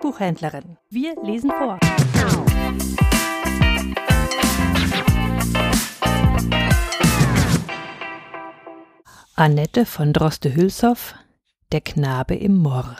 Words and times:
Buchhändlerin. 0.00 0.76
Wir 0.90 1.14
lesen 1.22 1.50
vor. 1.50 1.78
Annette 9.36 9.86
von 9.86 10.12
Droste-Hülshoff 10.12 11.14
Der 11.72 11.80
Knabe 11.80 12.34
im 12.34 12.58
Moor 12.58 12.96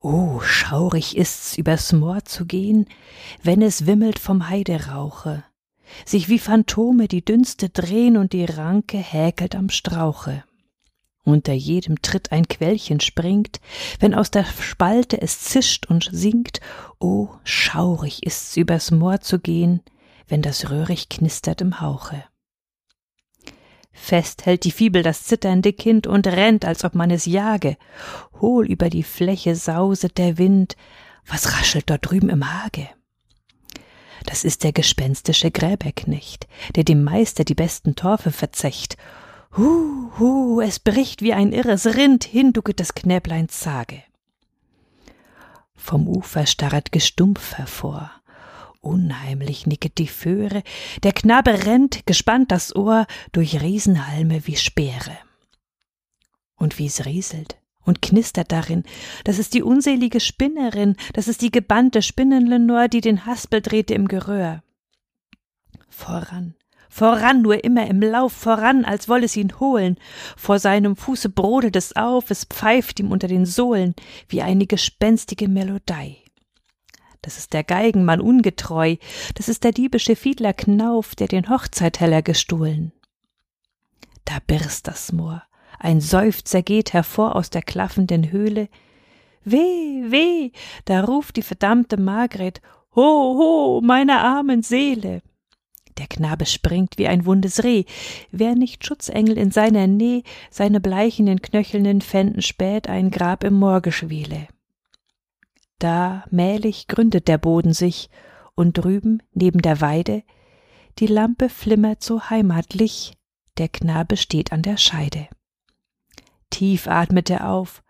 Oh, 0.00 0.40
schaurig 0.40 1.16
ist's, 1.16 1.56
übers 1.56 1.92
Moor 1.92 2.24
zu 2.24 2.44
gehen, 2.44 2.86
wenn 3.42 3.62
es 3.62 3.86
wimmelt 3.86 4.18
vom 4.18 4.48
Heiderauche, 4.48 5.44
sich 6.04 6.28
wie 6.28 6.38
Phantome 6.38 7.08
die 7.08 7.24
Dünste 7.24 7.70
drehn 7.70 8.16
und 8.16 8.32
die 8.32 8.44
Ranke 8.44 8.98
häkelt 8.98 9.56
am 9.56 9.70
Strauche. 9.70 10.44
Unter 11.26 11.54
jedem 11.54 12.00
Tritt 12.02 12.30
ein 12.30 12.46
Quellchen 12.46 13.00
springt, 13.00 13.60
wenn 13.98 14.14
aus 14.14 14.30
der 14.30 14.44
Spalte 14.44 15.20
es 15.20 15.40
zischt 15.40 15.86
und 15.86 16.08
singt, 16.12 16.60
oh, 17.00 17.30
schaurig 17.42 18.24
ist's, 18.24 18.56
übers 18.56 18.92
Moor 18.92 19.20
zu 19.20 19.40
gehen, 19.40 19.80
wenn 20.28 20.40
das 20.40 20.70
Röhrig 20.70 21.08
knistert 21.08 21.60
im 21.62 21.80
Hauche. 21.80 22.22
Fest 23.92 24.46
hält 24.46 24.62
die 24.62 24.70
Fibel 24.70 25.02
das 25.02 25.24
zitternde 25.24 25.72
Kind 25.72 26.06
und 26.06 26.28
rennt, 26.28 26.64
als 26.64 26.84
ob 26.84 26.94
man 26.94 27.10
es 27.10 27.26
jage. 27.26 27.76
Hohl 28.40 28.64
über 28.64 28.88
die 28.88 29.02
Fläche 29.02 29.56
sauset 29.56 30.18
der 30.18 30.38
Wind. 30.38 30.76
Was 31.26 31.58
raschelt 31.58 31.90
dort 31.90 32.08
drüben 32.08 32.28
im 32.28 32.62
Hage? 32.62 32.88
Das 34.26 34.44
ist 34.44 34.62
der 34.62 34.72
gespenstische 34.72 35.50
Gräberknecht, 35.50 36.46
der 36.76 36.84
dem 36.84 37.02
Meister 37.02 37.42
die 37.42 37.56
besten 37.56 37.96
Torfe 37.96 38.30
verzecht. 38.30 38.96
Hu, 39.56 40.10
hu, 40.18 40.60
es 40.60 40.78
bricht 40.78 41.22
wie 41.22 41.32
ein 41.32 41.50
irres 41.50 41.86
Rind, 41.86 42.24
hinducket 42.24 42.78
des 42.78 42.94
Knäbleins 42.94 43.58
Sage. 43.58 44.02
Vom 45.74 46.08
Ufer 46.08 46.44
starret 46.44 46.92
Gestumpf 46.92 47.54
hervor. 47.54 48.10
Unheimlich 48.82 49.66
nicket 49.66 49.96
die 49.96 50.08
Föhre, 50.08 50.62
der 51.04 51.12
Knabe 51.12 51.64
rennt, 51.64 52.04
gespannt 52.04 52.52
das 52.52 52.76
Ohr, 52.76 53.06
durch 53.32 53.62
Riesenhalme 53.62 54.46
wie 54.46 54.56
Speere. 54.56 55.16
Und 56.56 56.78
wie's 56.78 57.06
rieselt 57.06 57.56
und 57.82 58.02
knistert 58.02 58.52
darin, 58.52 58.84
das 59.24 59.38
ist 59.38 59.54
die 59.54 59.62
unselige 59.62 60.20
Spinnerin, 60.20 60.96
das 61.14 61.28
ist 61.28 61.40
die 61.40 61.50
gebannte 61.50 62.02
Spinnenlenor, 62.02 62.88
die 62.88 63.00
den 63.00 63.24
Haspel 63.24 63.62
drehte 63.62 63.94
im 63.94 64.06
Geröhr. 64.06 64.62
Voran, 65.88 66.54
voran, 66.88 67.42
nur 67.42 67.62
immer 67.64 67.86
im 67.86 68.00
Lauf, 68.00 68.32
voran, 68.32 68.84
als 68.84 69.08
wolle 69.08 69.24
es 69.24 69.36
ihn 69.36 69.58
holen. 69.60 69.96
Vor 70.36 70.58
seinem 70.58 70.96
Fuße 70.96 71.28
brodelt 71.28 71.76
es 71.76 71.96
auf, 71.96 72.30
es 72.30 72.44
pfeift 72.44 73.00
ihm 73.00 73.12
unter 73.12 73.28
den 73.28 73.46
Sohlen, 73.46 73.94
wie 74.28 74.42
eine 74.42 74.66
gespenstige 74.66 75.48
Melodei 75.48 76.18
das 77.26 77.38
ist 77.38 77.52
der 77.52 77.64
Geigenmann 77.64 78.20
ungetreu, 78.20 78.96
das 79.34 79.48
ist 79.48 79.64
der 79.64 79.72
diebische 79.72 80.14
Fiedler 80.14 80.54
Knauf, 80.54 81.16
der 81.16 81.26
den 81.26 81.50
Hochzeiteller 81.50 82.22
gestohlen. 82.22 82.92
Da 84.24 84.38
birst 84.46 84.86
das 84.86 85.10
Moor, 85.10 85.42
ein 85.80 86.00
Seufzer 86.00 86.62
geht 86.62 86.92
hervor 86.92 87.34
aus 87.34 87.50
der 87.50 87.62
klaffenden 87.62 88.30
Höhle. 88.30 88.68
Weh, 89.42 90.04
weh, 90.06 90.52
da 90.84 91.02
ruft 91.02 91.36
die 91.36 91.42
verdammte 91.42 91.96
Margret, 92.00 92.62
Ho, 92.94 93.02
ho, 93.02 93.80
meiner 93.82 94.22
armen 94.22 94.62
Seele. 94.62 95.20
Der 95.98 96.06
Knabe 96.06 96.46
springt 96.46 96.98
wie 96.98 97.08
ein 97.08 97.24
wundes 97.24 97.64
Reh, 97.64 97.84
wär 98.30 98.54
nicht 98.54 98.84
Schutzengel 98.84 99.38
in 99.38 99.50
seiner 99.50 99.86
Näh, 99.86 100.22
seine 100.50 100.80
bleichenden 100.80 101.40
Knöchelnden 101.40 102.02
fänden 102.02 102.42
spät 102.42 102.88
ein 102.88 103.10
Grab 103.10 103.44
im 103.44 103.54
Moorgeschwele. 103.54 104.48
Da 105.78 106.24
mählich 106.30 106.86
gründet 106.86 107.28
der 107.28 107.38
Boden 107.38 107.72
sich, 107.72 108.10
und 108.54 108.78
drüben 108.78 109.22
neben 109.34 109.60
der 109.60 109.80
Weide 109.80 110.22
die 110.98 111.06
Lampe 111.06 111.50
flimmert 111.50 112.02
so 112.02 112.30
heimatlich, 112.30 113.18
der 113.58 113.68
Knabe 113.68 114.16
steht 114.16 114.52
an 114.52 114.62
der 114.62 114.78
Scheide. 114.78 115.28
Tief 116.48 116.86
atmet 116.88 117.28
er 117.28 117.50
auf, 117.50 117.82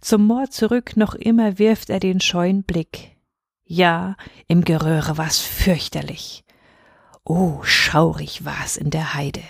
zum 0.00 0.26
Moor 0.26 0.50
zurück 0.50 0.96
noch 0.96 1.14
immer 1.14 1.58
wirft 1.58 1.90
er 1.90 2.00
den 2.00 2.20
scheuen 2.20 2.62
Blick. 2.62 3.18
Ja, 3.64 4.16
im 4.48 4.64
Geröhre 4.64 5.18
war's 5.18 5.38
fürchterlich. 5.38 6.45
Oh, 7.28 7.60
schaurig 7.64 8.44
war's 8.44 8.76
in 8.76 8.90
der 8.90 9.14
Heide. 9.14 9.42